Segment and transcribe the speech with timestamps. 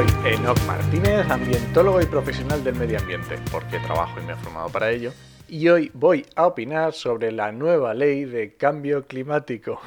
[0.00, 4.70] Soy Enoc Martínez, ambientólogo y profesional del medio ambiente, porque trabajo y me he formado
[4.70, 5.12] para ello,
[5.46, 9.78] y hoy voy a opinar sobre la nueva ley de cambio climático.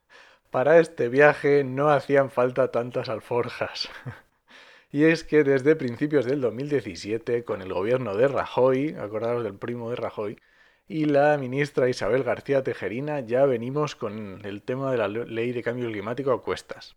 [0.50, 3.88] Para este viaje no hacían falta tantas alforjas.
[4.90, 9.88] Y es que desde principios del 2017, con el gobierno de Rajoy, acordaros del primo
[9.88, 10.38] de Rajoy,
[10.86, 15.62] y la ministra Isabel García Tejerina, ya venimos con el tema de la ley de
[15.62, 16.94] cambio climático a cuestas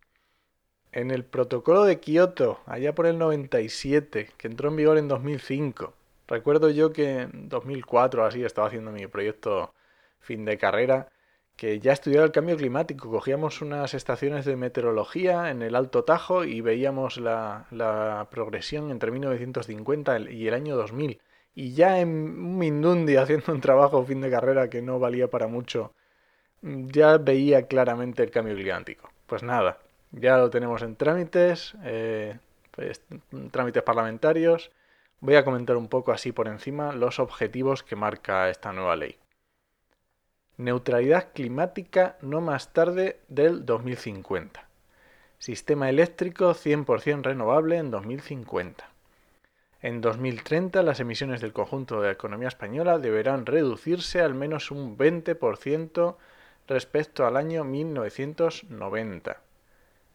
[0.96, 5.92] en el protocolo de Kioto, allá por el 97, que entró en vigor en 2005.
[6.26, 9.74] Recuerdo yo que en 2004 así estaba haciendo mi proyecto
[10.20, 11.10] fin de carrera,
[11.54, 13.10] que ya estudiaba el cambio climático.
[13.10, 19.10] Cogíamos unas estaciones de meteorología en el Alto Tajo y veíamos la, la progresión entre
[19.10, 21.20] 1950 y el año 2000.
[21.54, 25.46] Y ya en un Mindundi haciendo un trabajo fin de carrera que no valía para
[25.46, 25.92] mucho,
[26.62, 29.10] ya veía claramente el cambio climático.
[29.26, 29.78] Pues nada,
[30.12, 32.38] ya lo tenemos en trámites, eh,
[32.70, 33.02] pues,
[33.50, 34.70] trámites parlamentarios.
[35.20, 39.16] Voy a comentar un poco así por encima los objetivos que marca esta nueva ley.
[40.58, 44.66] Neutralidad climática no más tarde del 2050.
[45.38, 48.88] Sistema eléctrico 100% renovable en 2050.
[49.82, 54.96] En 2030 las emisiones del conjunto de la economía española deberán reducirse al menos un
[54.96, 56.16] 20%
[56.66, 59.45] respecto al año 1990.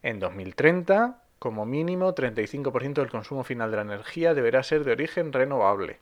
[0.02, 5.32] En 2030, como mínimo, 35% del consumo final de la energía deberá ser de origen
[5.32, 6.00] renovable.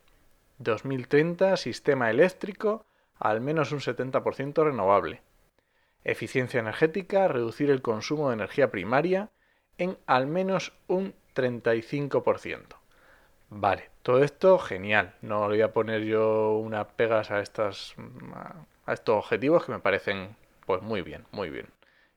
[0.58, 2.86] 2030, sistema eléctrico,
[3.18, 5.22] al menos un 70% renovable.
[6.04, 9.30] Eficiencia energética, reducir el consumo de energía primaria
[9.76, 12.76] en al menos un 35%.
[13.50, 15.14] Vale, todo esto genial.
[15.20, 17.94] No voy a poner yo unas pegas a, a estos
[19.08, 21.66] objetivos que me parecen pues muy bien, muy bien.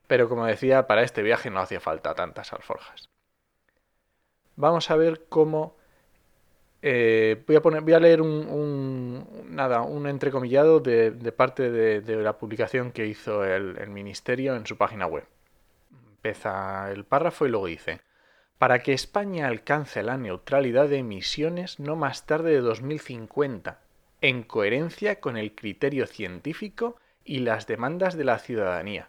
[0.06, 3.08] Pero como decía, para este viaje no hacía falta tantas alforjas.
[4.56, 5.76] Vamos a ver cómo...
[6.86, 13.06] Eh, voy, a a leer un, nada, un entrecomillado de, parte de, la publicación que
[13.06, 15.24] hizo el, el Ministerio en su página web.
[16.16, 18.02] Empieza el párrafo y luego dice,
[18.58, 23.80] para que España alcance la neutralidad de emisiones no más tarde de 2050,
[24.20, 29.08] en coherencia con el criterio científico y las demandas de la ciudadanía,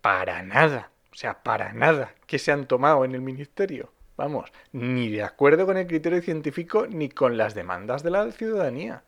[0.00, 3.92] para nada, o sea, para nada que se han tomado en el ministerio.
[4.16, 9.04] Vamos, ni de acuerdo con el criterio científico ni con las demandas de la ciudadanía.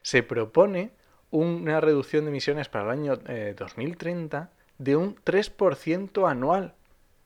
[0.00, 0.92] Se propone
[1.30, 6.74] una reducción de emisiones para el año 2030 eh, de un 3% anual,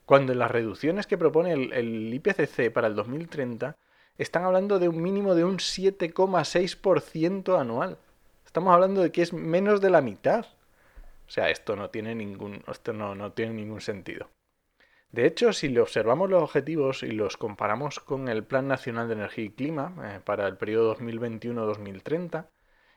[0.05, 3.77] cuando las reducciones que propone el, el IPCC para el 2030
[4.19, 7.99] están hablando de un mínimo de un 7,6% anual.
[8.45, 10.47] Estamos hablando de que es menos de la mitad.
[11.27, 14.31] O sea, esto no tiene ningún, esto no, no tiene ningún sentido.
[15.11, 19.15] De hecho, si le observamos los objetivos y los comparamos con el Plan Nacional de
[19.15, 22.47] Energía y Clima eh, para el periodo 2021-2030,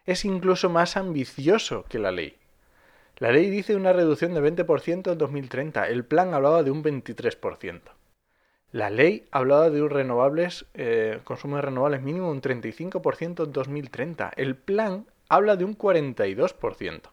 [0.06, 2.38] es incluso más ambicioso que la ley.
[3.18, 7.82] La ley dice una reducción de 20% en 2030, el plan hablaba de un 23%.
[8.72, 14.32] La ley hablaba de un renovables, eh, consumo de renovables mínimo un 35% en 2030,
[14.36, 17.12] el plan habla de un 42%.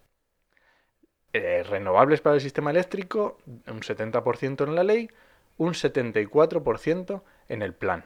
[1.32, 5.10] Eh, renovables para el sistema eléctrico, un 70% en la ley,
[5.59, 8.04] un 74% en el plan.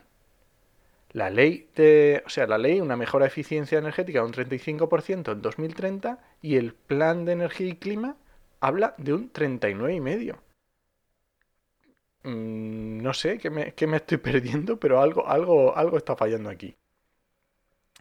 [1.13, 5.33] La ley de, o sea, la ley, una mejora de eficiencia energética de un 35%
[5.33, 8.17] en 2030 y el plan de energía y clima
[8.61, 10.39] habla de un 39,5%.
[12.23, 16.77] Mm, no sé qué me, me, estoy perdiendo, pero algo, algo, algo está fallando aquí.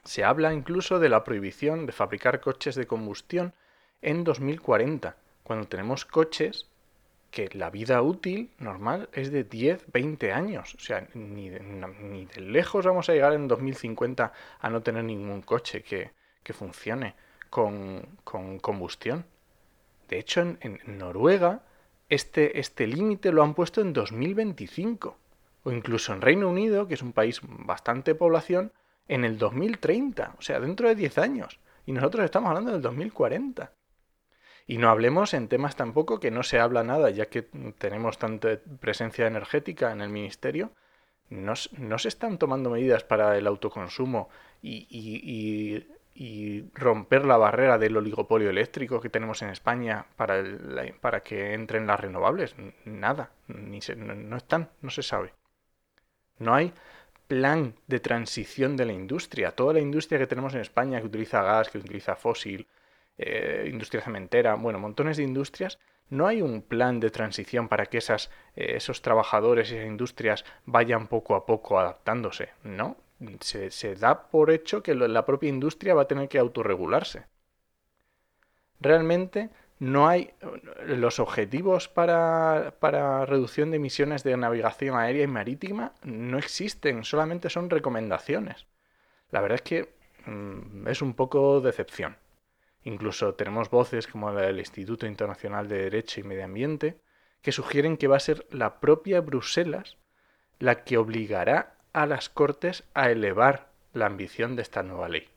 [0.03, 3.53] Se habla incluso de la prohibición de fabricar coches de combustión
[4.01, 6.67] en 2040, cuando tenemos coches
[7.31, 10.75] que la vida útil normal es de 10, 20 años.
[10.75, 15.03] O sea, ni de, ni de lejos vamos a llegar en 2050 a no tener
[15.03, 16.11] ningún coche que,
[16.43, 17.15] que funcione
[17.49, 19.25] con, con, combustión.
[20.07, 21.61] De hecho, en, en Noruega
[22.09, 25.17] este, este límite lo han puesto en 2025.
[25.63, 28.71] O incluso en Reino Unido, que es un país bastante población,
[29.07, 30.35] en el 2030.
[30.37, 31.59] O sea, dentro de 10 años.
[31.85, 33.71] Y nosotros estamos hablando del 2040.
[34.69, 37.41] Y no hablemos en temas tampoco que no se habla nada, ya que
[37.79, 40.73] tenemos tanta presencia energética en el ministerio,
[41.31, 44.29] no, se están tomando medidas para el autoconsumo
[44.61, 45.83] y,
[46.75, 50.43] romper la barrera del oligopolio eléctrico que tenemos en España para,
[51.01, 52.55] para que entren las renovables.
[52.85, 55.33] Nada, ni no, están, no se sabe.
[56.37, 56.73] No hay
[57.27, 59.49] plan de transición de la industria.
[59.49, 62.67] Toda la industria que tenemos en España que utiliza gas, que utiliza fósil,
[63.21, 65.77] eh, industria cementera, bueno, montones de industrias,
[66.09, 70.45] no hay un plan de transición para que esas, eh, esos trabajadores y esas industrias
[70.65, 72.49] vayan poco a poco adaptándose.
[72.63, 72.95] No,
[73.41, 77.25] se, da por hecho que la propia industria va a tener que autorregularse.
[78.79, 79.49] Realmente
[79.79, 80.31] no hay
[80.85, 87.49] los objetivos para, para, reducción de emisiones de navegación aérea y marítima no existen, solamente
[87.49, 88.65] son recomendaciones.
[89.31, 89.93] La verdad es que
[90.25, 92.15] mm, es un poco decepción.
[92.83, 96.97] Incluso tenemos voces como la del Instituto Internacional de Derecho y Medio Ambiente
[97.41, 99.97] que sugieren que va a ser la propia Bruselas
[100.59, 105.27] la que obligará a las Cortes a elevar la ambición de esta nueva ley.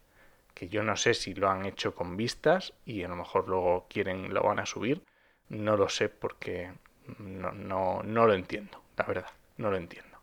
[0.54, 3.86] Que yo no sé si lo han hecho con vistas y a lo mejor luego
[3.88, 5.02] quieren lo van a subir.
[5.48, 6.72] No lo sé porque
[7.18, 10.18] no, no, no lo entiendo, la verdad, no lo entiendo.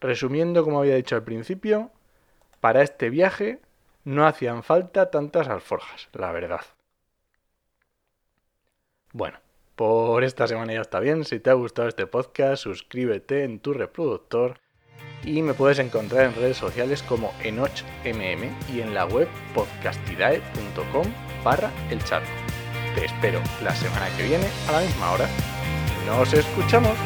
[0.00, 1.90] Resumiendo, como había dicho al principio,
[2.60, 3.60] para este viaje
[4.06, 6.60] no hacían falta tantas alforjas, la verdad.
[9.12, 9.40] Bueno,
[9.74, 11.24] por esta semana ya está bien.
[11.24, 14.60] Si te ha gustado este podcast, suscríbete en tu reproductor
[15.24, 21.06] y me puedes encontrar en redes sociales como enochmm y en la web podcastidae.com
[21.42, 22.22] barra el chat.
[22.94, 25.28] Te espero la semana que viene a la misma hora.
[26.06, 26.96] Nos escuchamos.